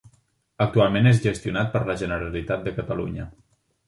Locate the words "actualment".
0.63-1.09